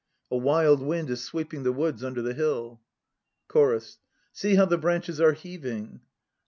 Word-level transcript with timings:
A 0.31 0.35
wild 0.35 0.81
wind 0.81 1.11
is 1.11 1.23
sweeping 1.23 1.61
the 1.61 1.71
woods 1.71 2.03
under 2.03 2.23
the 2.23 2.33
hill. 2.33 2.81
CHORUS. 3.49 3.99
See 4.33 4.55
how 4.55 4.65
the 4.65 4.79
branches 4.79 5.21
are 5.21 5.33
heaving. 5.33 5.99